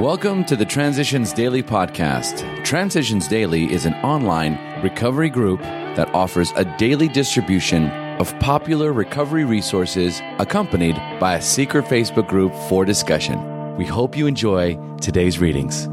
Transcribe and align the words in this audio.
Welcome 0.00 0.44
to 0.46 0.56
the 0.56 0.64
Transitions 0.64 1.32
Daily 1.32 1.62
podcast. 1.62 2.64
Transitions 2.64 3.28
Daily 3.28 3.72
is 3.72 3.86
an 3.86 3.94
online 4.02 4.58
recovery 4.82 5.30
group 5.30 5.60
that 5.60 6.12
offers 6.12 6.52
a 6.56 6.64
daily 6.78 7.06
distribution 7.06 7.90
of 8.18 8.36
popular 8.40 8.92
recovery 8.92 9.44
resources 9.44 10.20
accompanied 10.40 10.96
by 11.20 11.36
a 11.36 11.40
secret 11.40 11.84
Facebook 11.84 12.26
group 12.26 12.52
for 12.68 12.84
discussion. 12.84 13.76
We 13.76 13.86
hope 13.86 14.16
you 14.16 14.26
enjoy 14.26 14.76
today's 15.00 15.38
readings. 15.38 15.88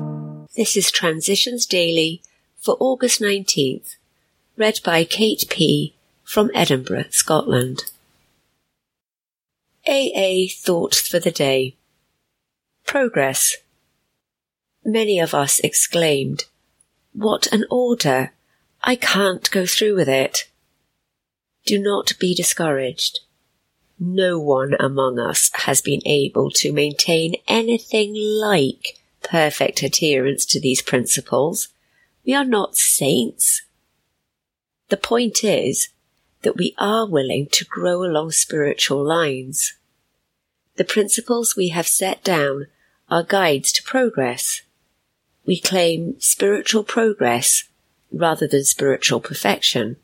This 0.55 0.75
is 0.75 0.89
Transitions 0.89 1.67
Daily 1.67 2.23
for 2.57 2.77
August 2.79 3.21
19th, 3.21 3.97
read 4.57 4.79
by 4.83 5.03
Kate 5.03 5.45
P. 5.47 5.93
from 6.23 6.49
Edinburgh, 6.55 7.05
Scotland. 7.11 7.83
AA 9.87 10.47
Thoughts 10.49 10.99
for 11.07 11.19
the 11.19 11.31
Day 11.31 11.75
Progress 12.87 13.57
Many 14.83 15.19
of 15.19 15.35
us 15.35 15.59
exclaimed, 15.59 16.45
What 17.13 17.45
an 17.53 17.65
order! 17.69 18.33
I 18.83 18.95
can't 18.95 19.49
go 19.51 19.67
through 19.67 19.95
with 19.95 20.09
it. 20.09 20.49
Do 21.67 21.77
not 21.77 22.13
be 22.19 22.33
discouraged. 22.33 23.19
No 23.99 24.39
one 24.39 24.75
among 24.79 25.19
us 25.19 25.51
has 25.53 25.81
been 25.81 26.01
able 26.05 26.49
to 26.55 26.73
maintain 26.73 27.35
anything 27.47 28.15
like 28.15 28.97
perfect 29.21 29.83
adherence 29.83 30.45
to 30.47 30.59
these 30.59 30.81
principles. 30.81 31.67
We 32.25 32.33
are 32.33 32.43
not 32.43 32.75
saints. 32.75 33.61
The 34.89 34.97
point 34.97 35.43
is 35.43 35.89
that 36.41 36.57
we 36.57 36.73
are 36.79 37.05
willing 37.05 37.49
to 37.51 37.65
grow 37.65 38.03
along 38.03 38.31
spiritual 38.31 39.05
lines. 39.05 39.75
The 40.77 40.83
principles 40.83 41.55
we 41.55 41.67
have 41.67 41.87
set 41.87 42.23
down 42.23 42.65
are 43.11 43.21
guides 43.21 43.71
to 43.73 43.83
progress 43.83 44.63
we 45.51 45.59
claim 45.59 46.15
spiritual 46.17 46.81
progress 46.81 47.65
rather 48.09 48.47
than 48.47 48.63
spiritual 48.63 49.19
perfection. 49.19 49.97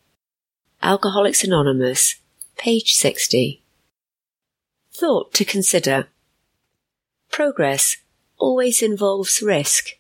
Alcoholics 0.83 1.41
Anonymous, 1.41 2.15
page 2.57 2.95
60. 2.95 3.63
Thought 4.93 5.33
to 5.35 5.45
consider. 5.45 6.09
Progress 7.31 7.95
always 8.37 8.81
involves 8.81 9.41
risk. 9.41 9.91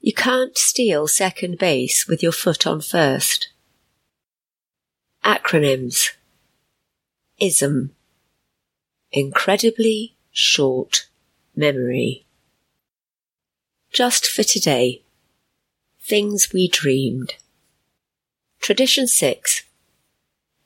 You 0.00 0.14
can't 0.14 0.56
steal 0.56 1.08
second 1.08 1.58
base 1.58 2.08
with 2.08 2.22
your 2.22 2.32
foot 2.32 2.66
on 2.66 2.80
first. 2.80 3.50
Acronyms. 5.26 6.12
ISM. 7.38 7.90
Incredibly 9.12 10.16
short 10.32 11.10
memory. 11.54 12.24
Just 13.92 14.26
for 14.26 14.42
today. 14.42 15.02
Things 16.00 16.52
we 16.52 16.68
dreamed. 16.68 17.34
Tradition 18.60 19.06
6. 19.06 19.62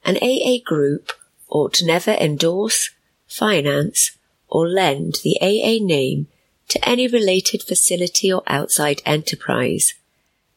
An 0.05 0.17
AA 0.17 0.59
group 0.65 1.13
ought 1.49 1.83
never 1.83 2.13
endorse, 2.13 2.91
finance, 3.29 4.19
or 4.49 4.69
lend 4.69 5.21
the 5.23 5.39
AA 5.41 5.85
name 5.85 6.27
to 6.69 6.89
any 6.89 7.07
related 7.07 7.63
facility 7.63 8.33
or 8.33 8.43
outside 8.49 9.03
enterprise, 9.07 9.95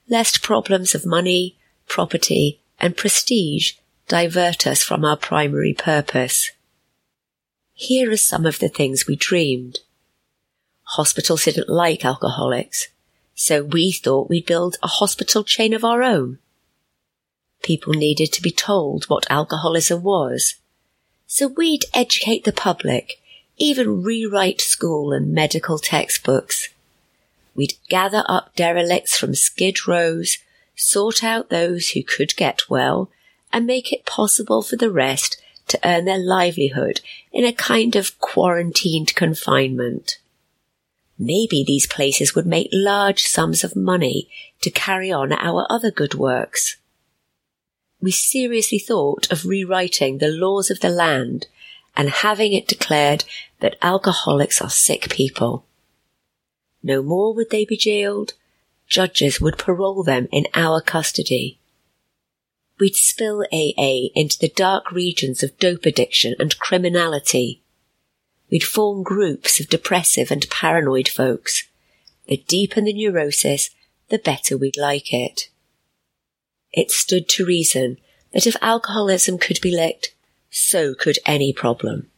lest 0.10 0.42
problems 0.42 0.96
of 0.96 1.06
money, 1.06 1.56
property, 1.88 2.60
and 2.80 2.98
prestige 2.98 3.74
divert 4.08 4.66
us 4.66 4.82
from 4.82 5.06
our 5.06 5.18
primary 5.18 5.74
purpose. 5.74 6.52
Here 7.74 8.12
are 8.12 8.18
some 8.18 8.46
of 8.46 8.58
the 8.58 8.70
things 8.70 9.06
we 9.06 9.16
dreamed. 9.16 9.82
Hospitals 10.96 11.44
didn't 11.44 11.68
like 11.68 12.06
alcoholics, 12.06 12.88
so 13.34 13.66
we 13.66 13.92
thought 13.92 14.30
we'd 14.30 14.46
build 14.46 14.78
a 14.82 14.88
hospital 14.88 15.44
chain 15.44 15.74
of 15.74 15.84
our 15.84 16.02
own. 16.02 16.40
People 17.62 17.94
needed 17.94 18.32
to 18.32 18.42
be 18.42 18.50
told 18.50 19.04
what 19.06 19.30
alcoholism 19.30 20.04
was, 20.04 20.56
so 21.28 21.50
we'd 21.50 21.84
educate 21.94 22.46
the 22.46 22.54
public, 22.54 23.20
even 23.58 24.04
rewrite 24.04 24.62
school 24.62 25.12
and 25.12 25.34
medical 25.34 25.80
textbooks. 25.80 26.70
We'd 27.56 27.74
gather 27.90 28.24
up 28.30 28.56
derelicts 28.56 29.18
from 29.18 29.36
skid 29.36 29.86
rows, 29.90 30.38
sort 30.78 31.26
out 31.26 31.50
those 31.50 31.90
who 31.90 32.04
could 32.04 32.38
get 32.38 32.70
well, 32.70 33.10
and 33.52 33.68
make 33.68 33.92
it 33.92 34.06
possible 34.06 34.62
for 34.62 34.78
the 34.78 34.92
rest 34.92 35.42
to 35.68 35.80
earn 35.84 36.06
their 36.06 36.18
livelihood 36.18 37.02
in 37.34 37.44
a 37.44 37.52
kind 37.52 37.98
of 37.98 38.18
quarantined 38.20 39.14
confinement. 39.14 40.20
Maybe 41.18 41.64
these 41.64 41.88
places 41.88 42.36
would 42.36 42.46
make 42.46 42.68
large 42.72 43.24
sums 43.24 43.64
of 43.64 43.76
money 43.76 44.30
to 44.62 44.70
carry 44.70 45.12
on 45.12 45.32
our 45.32 45.66
other 45.70 45.92
good 45.92 46.16
works. 46.16 46.78
We 48.02 48.12
seriously 48.12 48.80
thought 48.80 49.32
of 49.32 49.46
rewriting 49.46 50.18
the 50.18 50.28
laws 50.28 50.70
of 50.70 50.82
the 50.82 50.90
land 50.90 51.48
and 51.96 52.10
having 52.10 52.54
it 52.54 52.68
declared 52.68 53.24
that 53.62 53.78
alcoholics 53.82 54.62
are 54.62 54.70
sick 54.70 55.10
people. 55.10 55.66
No 56.84 57.02
more 57.02 57.34
would 57.34 57.50
they 57.50 57.66
be 57.66 57.78
jailed, 57.78 58.34
judges 58.86 59.40
would 59.40 59.58
parole 59.58 60.04
them 60.04 60.28
in 60.32 60.46
our 60.54 60.82
custody. 60.82 61.58
We'd 62.78 62.96
spill 62.96 63.46
AA 63.54 64.10
into 64.14 64.38
the 64.38 64.52
dark 64.54 64.92
regions 64.92 65.42
of 65.42 65.58
dope 65.58 65.86
addiction 65.86 66.36
and 66.38 66.60
criminality 66.60 67.62
We'd 68.50 68.64
form 68.64 69.04
groups 69.04 69.60
of 69.60 69.70
depressive 69.70 70.30
and 70.32 70.50
paranoid 70.50 71.08
folks. 71.08 71.64
The 72.28 72.38
deeper 72.38 72.82
the 72.82 72.94
neurosis, 72.94 73.72
the 74.10 74.20
better 74.20 74.58
we'd 74.58 74.78
like 74.78 75.14
it. 75.14 75.50
It 76.72 76.92
stood 76.92 77.28
to 77.30 77.46
reason 77.46 77.98
that 78.34 78.46
if 78.46 78.56
alcoholism 78.62 79.38
could 79.38 79.60
be 79.62 79.72
licked, 79.76 80.14
so 80.50 80.94
could 80.94 81.18
any 81.26 81.54
problem. 81.54 82.10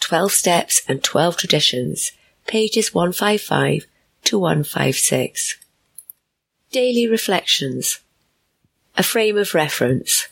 12 0.00 0.32
Steps 0.32 0.82
and 0.88 1.02
12 1.02 1.36
Traditions, 1.36 2.12
pages 2.46 2.92
155 2.92 3.86
to 4.24 4.38
156. 4.38 5.58
Daily 6.70 7.06
Reflections. 7.06 8.00
A 8.96 9.02
frame 9.02 9.36
of 9.36 9.54
reference. 9.54 10.28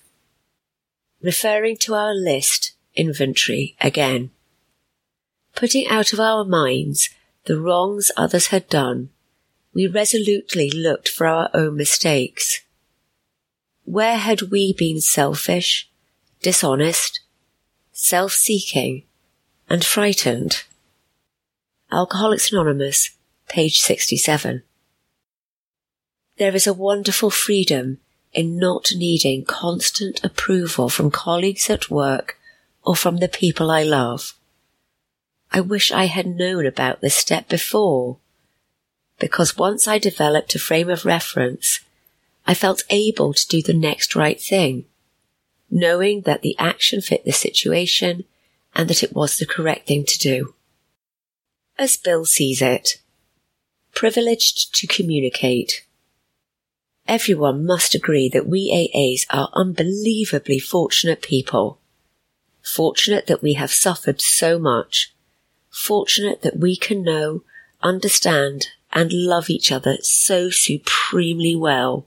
Referring 1.22 1.76
to 1.78 1.94
our 1.94 2.14
list, 2.14 2.72
inventory, 2.94 3.76
again 3.80 4.30
putting 5.54 5.86
out 5.88 6.12
of 6.12 6.20
our 6.20 6.44
minds 6.44 7.10
the 7.44 7.60
wrongs 7.60 8.10
others 8.16 8.48
had 8.48 8.68
done, 8.68 9.10
we 9.74 9.86
resolutely 9.86 10.70
looked 10.70 11.08
for 11.08 11.26
our 11.26 11.50
own 11.54 11.76
mistakes. 11.76 12.60
Where 13.84 14.16
had 14.16 14.42
we 14.42 14.72
been 14.72 15.00
selfish, 15.00 15.90
dishonest, 16.40 17.20
self-seeking, 17.92 19.04
and 19.68 19.84
frightened? 19.84 20.64
Alcoholics 21.90 22.52
Anonymous, 22.52 23.10
page 23.48 23.78
67. 23.78 24.62
There 26.38 26.54
is 26.54 26.66
a 26.66 26.72
wonderful 26.72 27.30
freedom 27.30 27.98
in 28.32 28.56
not 28.56 28.92
needing 28.94 29.44
constant 29.44 30.24
approval 30.24 30.88
from 30.88 31.10
colleagues 31.10 31.68
at 31.68 31.90
work 31.90 32.38
or 32.82 32.96
from 32.96 33.18
the 33.18 33.28
people 33.28 33.70
I 33.70 33.82
love. 33.82 34.34
I 35.54 35.60
wish 35.60 35.92
I 35.92 36.06
had 36.06 36.26
known 36.26 36.64
about 36.64 37.02
this 37.02 37.14
step 37.14 37.48
before. 37.48 38.16
Because 39.18 39.58
once 39.58 39.86
I 39.86 39.98
developed 39.98 40.54
a 40.54 40.58
frame 40.58 40.88
of 40.88 41.04
reference, 41.04 41.80
I 42.46 42.54
felt 42.54 42.84
able 42.88 43.34
to 43.34 43.46
do 43.46 43.62
the 43.62 43.74
next 43.74 44.16
right 44.16 44.40
thing, 44.40 44.86
knowing 45.70 46.22
that 46.22 46.40
the 46.40 46.56
action 46.58 47.02
fit 47.02 47.24
the 47.24 47.32
situation 47.32 48.24
and 48.74 48.88
that 48.88 49.02
it 49.02 49.12
was 49.12 49.36
the 49.36 49.46
correct 49.46 49.86
thing 49.86 50.06
to 50.06 50.18
do. 50.18 50.54
As 51.78 51.98
Bill 51.98 52.24
sees 52.24 52.62
it, 52.62 53.00
privileged 53.94 54.74
to 54.76 54.86
communicate. 54.86 55.84
Everyone 57.06 57.66
must 57.66 57.94
agree 57.94 58.30
that 58.30 58.46
we 58.46 58.70
AAs 58.72 59.26
are 59.30 59.50
unbelievably 59.52 60.60
fortunate 60.60 61.20
people. 61.20 61.78
Fortunate 62.62 63.26
that 63.26 63.42
we 63.42 63.54
have 63.54 63.70
suffered 63.70 64.20
so 64.20 64.58
much 64.58 65.12
fortunate 65.72 66.42
that 66.42 66.58
we 66.58 66.76
can 66.76 67.02
know, 67.02 67.42
understand, 67.82 68.68
and 68.92 69.12
love 69.12 69.50
each 69.50 69.72
other 69.72 69.96
so 70.02 70.50
supremely 70.50 71.56
well. 71.56 72.06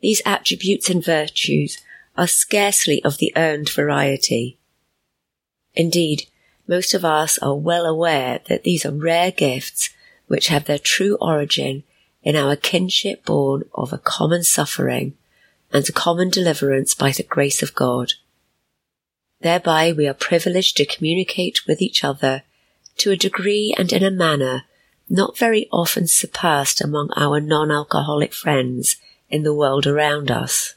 These 0.00 0.22
attributes 0.24 0.88
and 0.88 1.04
virtues 1.04 1.78
are 2.16 2.28
scarcely 2.28 3.02
of 3.04 3.18
the 3.18 3.32
earned 3.36 3.68
variety. 3.68 4.58
Indeed, 5.74 6.28
most 6.66 6.94
of 6.94 7.04
us 7.04 7.38
are 7.38 7.54
well 7.54 7.84
aware 7.84 8.40
that 8.48 8.64
these 8.64 8.86
are 8.86 8.92
rare 8.92 9.30
gifts 9.30 9.90
which 10.26 10.48
have 10.48 10.64
their 10.64 10.78
true 10.78 11.16
origin 11.20 11.82
in 12.22 12.34
our 12.34 12.56
kinship 12.56 13.24
born 13.24 13.64
of 13.74 13.92
a 13.92 13.98
common 13.98 14.42
suffering 14.42 15.14
and 15.72 15.88
a 15.88 15.92
common 15.92 16.30
deliverance 16.30 16.94
by 16.94 17.10
the 17.10 17.22
grace 17.22 17.62
of 17.62 17.74
God. 17.74 18.14
Thereby 19.46 19.92
we 19.92 20.08
are 20.08 20.12
privileged 20.12 20.76
to 20.76 20.84
communicate 20.84 21.68
with 21.68 21.80
each 21.80 22.02
other 22.02 22.42
to 22.96 23.12
a 23.12 23.16
degree 23.16 23.72
and 23.78 23.92
in 23.92 24.02
a 24.02 24.10
manner 24.10 24.64
not 25.08 25.38
very 25.38 25.68
often 25.70 26.08
surpassed 26.08 26.80
among 26.80 27.10
our 27.14 27.40
non-alcoholic 27.40 28.32
friends 28.32 28.96
in 29.30 29.44
the 29.44 29.54
world 29.54 29.86
around 29.86 30.32
us. 30.32 30.74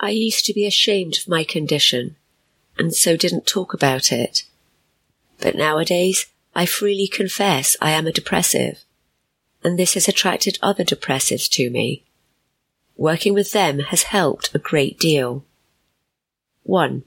I 0.00 0.10
used 0.10 0.44
to 0.46 0.54
be 0.54 0.66
ashamed 0.66 1.18
of 1.18 1.28
my 1.28 1.44
condition 1.44 2.16
and 2.76 2.92
so 2.92 3.16
didn't 3.16 3.46
talk 3.46 3.72
about 3.72 4.10
it. 4.10 4.42
But 5.38 5.54
nowadays 5.54 6.26
I 6.52 6.66
freely 6.66 7.06
confess 7.06 7.76
I 7.80 7.92
am 7.92 8.08
a 8.08 8.12
depressive 8.12 8.82
and 9.62 9.78
this 9.78 9.94
has 9.94 10.08
attracted 10.08 10.58
other 10.62 10.82
depressives 10.82 11.48
to 11.50 11.70
me. 11.70 12.02
Working 12.96 13.34
with 13.34 13.52
them 13.52 13.78
has 13.94 14.02
helped 14.02 14.52
a 14.52 14.58
great 14.58 14.98
deal. 14.98 15.44
1. 16.64 17.04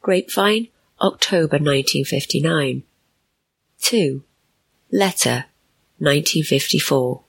Grapevine, 0.00 0.68
October 1.00 1.56
1959. 1.56 2.82
2. 3.80 4.22
Letter, 4.90 5.44
1954. 5.98 7.22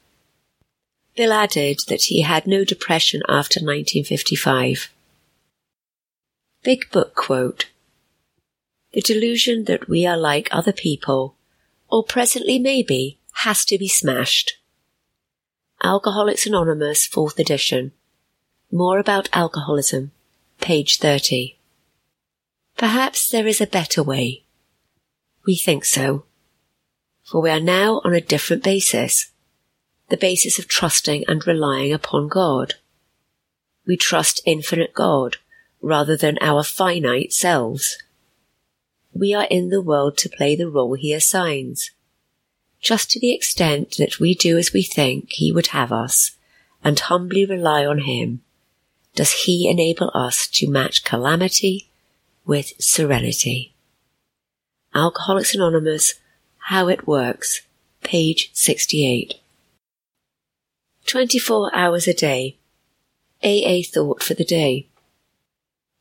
Bill 1.16 1.34
added 1.34 1.80
that 1.88 2.04
he 2.04 2.22
had 2.22 2.48
no 2.48 2.64
depression 2.64 3.22
after 3.28 3.60
1955. 3.60 4.90
Big 6.64 6.90
Book 6.92 7.14
quote 7.14 7.66
The 8.94 9.02
delusion 9.02 9.66
that 9.66 9.90
we 9.90 10.06
are 10.06 10.18
like 10.18 10.48
other 10.52 10.74
people, 10.74 11.36
or 11.90 12.04
presently 12.04 12.58
maybe, 12.58 13.18
has 13.44 13.66
to 13.66 13.78
be 13.78 13.90
smashed. 13.90 14.58
Alcoholics 15.84 16.46
Anonymous, 16.46 17.06
4th 17.08 17.38
edition. 17.38 17.92
More 18.72 19.00
about 19.00 19.28
alcoholism, 19.34 20.12
page 20.62 21.00
30. 21.00 21.58
Perhaps 22.82 23.30
there 23.30 23.46
is 23.46 23.62
a 23.62 23.68
better 23.68 24.02
way. 24.02 24.42
We 25.46 25.56
think 25.56 25.86
so. 25.86 26.26
For 27.24 27.40
we 27.40 27.52
are 27.52 27.60
now 27.60 28.02
on 28.04 28.16
a 28.16 28.20
different 28.20 28.64
basis. 28.64 29.30
The 30.10 30.18
basis 30.18 30.58
of 30.58 30.68
trusting 30.68 31.24
and 31.28 31.46
relying 31.46 31.94
upon 31.94 32.28
God. 32.28 32.74
We 33.86 33.98
trust 33.98 34.42
infinite 34.48 34.96
God 34.96 35.38
rather 35.80 36.18
than 36.18 36.40
our 36.42 36.64
finite 36.64 37.34
selves. 37.34 38.02
We 39.14 39.32
are 39.36 39.46
in 39.52 39.70
the 39.70 39.80
world 39.80 40.18
to 40.18 40.30
play 40.30 40.56
the 40.56 40.68
role 40.68 40.96
he 40.96 41.14
assigns 41.14 41.92
just 42.82 43.12
to 43.12 43.20
the 43.20 43.32
extent 43.32 43.98
that 44.00 44.20
we 44.20 44.34
do 44.34 44.58
as 44.58 44.74
we 44.74 44.82
think 44.82 45.34
He 45.34 45.52
would 45.52 45.68
have 45.68 45.92
us 45.92 46.32
and 46.84 47.00
humbly 47.00 47.46
rely 47.46 47.86
on 47.86 48.00
Him, 48.00 48.42
does 49.14 49.44
He 49.44 49.70
enable 49.70 50.10
us 50.16 50.48
to 50.48 50.68
match 50.68 51.04
calamity 51.04 51.91
with 52.46 52.74
serenity. 52.82 53.74
Alcoholics 54.94 55.56
Anonymous, 55.56 56.16
How 56.70 56.88
It 56.88 57.08
Works, 57.08 57.62
page 58.04 58.50
68. 58.54 59.36
24 61.06 61.76
hours 61.76 62.08
a 62.08 62.14
day. 62.14 62.58
AA 63.44 63.82
thought 63.84 64.22
for 64.22 64.34
the 64.34 64.46
day. 64.46 64.88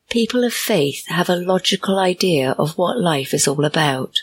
People 0.09 0.43
of 0.43 0.53
faith 0.53 1.07
have 1.07 1.29
a 1.29 1.35
logical 1.35 1.97
idea 1.97 2.51
of 2.57 2.77
what 2.77 2.99
life 2.99 3.33
is 3.33 3.47
all 3.47 3.65
about 3.65 4.19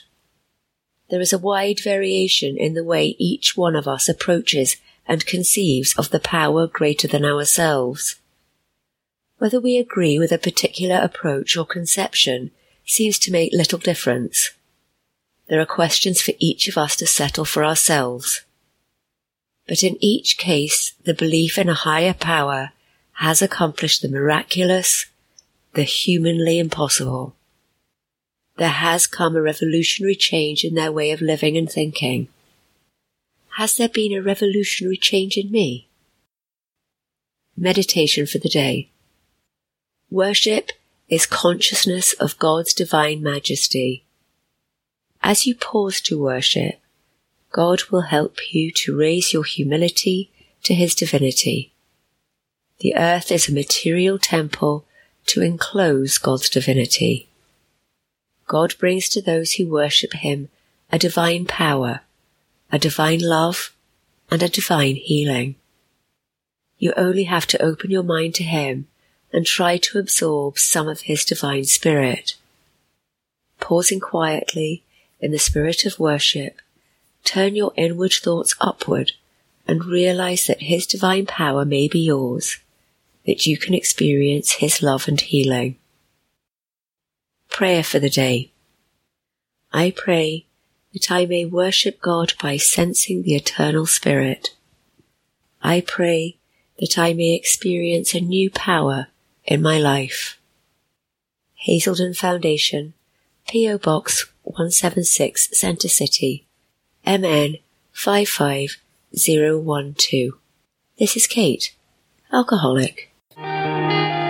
there 1.10 1.20
is 1.20 1.32
a 1.32 1.38
wide 1.38 1.80
variation 1.80 2.56
in 2.56 2.74
the 2.74 2.84
way 2.84 3.16
each 3.18 3.56
one 3.56 3.74
of 3.74 3.88
us 3.88 4.08
approaches 4.08 4.76
and 5.06 5.24
conceives 5.24 5.94
of 5.96 6.10
the 6.10 6.20
power 6.20 6.66
greater 6.66 7.08
than 7.08 7.24
ourselves. 7.24 8.16
Whether 9.38 9.60
we 9.60 9.78
agree 9.78 10.18
with 10.18 10.32
a 10.32 10.38
particular 10.38 11.00
approach 11.02 11.56
or 11.56 11.64
conception 11.64 12.50
seems 12.84 13.18
to 13.20 13.32
make 13.32 13.52
little 13.52 13.78
difference. 13.78 14.50
There 15.48 15.60
are 15.60 15.66
questions 15.66 16.20
for 16.20 16.34
each 16.38 16.68
of 16.68 16.76
us 16.76 16.96
to 16.96 17.06
settle 17.06 17.44
for 17.44 17.64
ourselves. 17.64 18.44
But 19.66 19.82
in 19.82 19.96
each 20.00 20.38
case, 20.38 20.94
the 21.04 21.14
belief 21.14 21.58
in 21.58 21.68
a 21.68 21.74
higher 21.74 22.14
power 22.14 22.70
has 23.14 23.40
accomplished 23.42 24.02
the 24.02 24.08
miraculous, 24.08 25.06
the 25.74 25.82
humanly 25.82 26.58
impossible 26.58 27.34
there 28.58 28.68
has 28.68 29.06
come 29.06 29.36
a 29.36 29.42
revolutionary 29.42 30.16
change 30.16 30.64
in 30.64 30.74
their 30.74 30.92
way 30.92 31.12
of 31.12 31.20
living 31.20 31.56
and 31.56 31.70
thinking. 31.70 32.28
Has 33.56 33.76
there 33.76 33.88
been 33.88 34.12
a 34.12 34.20
revolutionary 34.20 34.96
change 34.96 35.36
in 35.36 35.50
me? 35.50 35.88
Meditation 37.56 38.26
for 38.26 38.38
the 38.38 38.48
day. 38.48 38.88
Worship 40.10 40.72
is 41.10 41.26
consciousness 41.26 42.14
of 42.14 42.38
God's 42.38 42.72
divine 42.72 43.22
majesty. 43.22 44.04
As 45.22 45.46
you 45.46 45.54
pause 45.54 46.00
to 46.02 46.18
worship, 46.22 46.80
God 47.50 47.82
will 47.90 48.02
help 48.02 48.38
you 48.52 48.70
to 48.72 48.96
raise 48.96 49.34
your 49.34 49.44
humility 49.44 50.30
to 50.62 50.74
his 50.74 50.94
divinity. 50.94 51.72
The 52.80 52.96
earth 52.96 53.30
is 53.30 53.48
a 53.48 53.52
material 53.52 54.18
temple 54.18 54.86
to 55.26 55.42
enclose 55.42 56.16
God's 56.16 56.48
divinity. 56.48 57.28
God 58.46 58.74
brings 58.78 59.10
to 59.10 59.20
those 59.20 59.54
who 59.54 59.68
worship 59.68 60.14
Him 60.14 60.48
a 60.90 60.98
divine 60.98 61.44
power, 61.44 62.00
a 62.72 62.78
divine 62.78 63.20
love, 63.20 63.74
and 64.30 64.42
a 64.42 64.48
divine 64.48 64.96
healing. 64.96 65.56
You 66.78 66.94
only 66.96 67.24
have 67.24 67.46
to 67.48 67.62
open 67.62 67.90
your 67.90 68.02
mind 68.02 68.34
to 68.36 68.44
Him 68.44 68.86
and 69.32 69.44
try 69.44 69.76
to 69.76 69.98
absorb 69.98 70.58
some 70.58 70.88
of 70.88 71.02
His 71.02 71.24
divine 71.24 71.64
spirit. 71.64 72.34
Pausing 73.60 74.00
quietly 74.00 74.82
in 75.20 75.32
the 75.32 75.38
spirit 75.38 75.84
of 75.84 75.98
worship, 75.98 76.60
turn 77.24 77.54
your 77.54 77.72
inward 77.76 78.12
thoughts 78.12 78.54
upward 78.60 79.12
and 79.66 79.84
realize 79.84 80.46
that 80.46 80.62
His 80.62 80.86
divine 80.86 81.26
power 81.26 81.64
may 81.64 81.88
be 81.88 82.00
yours, 82.00 82.58
that 83.26 83.46
you 83.46 83.58
can 83.58 83.74
experience 83.74 84.52
His 84.52 84.82
love 84.82 85.08
and 85.08 85.20
healing. 85.20 85.76
Prayer 87.50 87.82
for 87.82 87.98
the 87.98 88.10
day. 88.10 88.50
I 89.72 89.92
pray 89.94 90.46
that 90.94 91.10
I 91.10 91.26
may 91.26 91.44
worship 91.44 92.00
God 92.00 92.32
by 92.40 92.56
sensing 92.56 93.22
the 93.22 93.34
eternal 93.34 93.84
Spirit. 93.84 94.54
I 95.62 95.82
pray 95.82 96.38
that 96.78 96.96
I 96.96 97.12
may 97.12 97.34
experience 97.34 98.14
a 98.14 98.20
new 98.20 98.50
power 98.50 99.08
in 99.48 99.60
my 99.62 99.78
life. 99.78 100.38
Hazelden 101.54 102.12
Foundation, 102.14 102.94
P.O. 103.48 103.78
Box 103.78 104.26
176, 104.42 105.58
Center 105.58 105.88
City, 105.88 106.46
MN 107.04 107.56
55012. 107.92 110.32
This 110.98 111.16
is 111.16 111.26
Kate, 111.26 111.74
alcoholic. 112.32 113.10